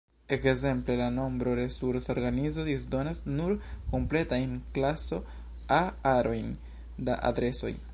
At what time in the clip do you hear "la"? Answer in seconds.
1.01-1.09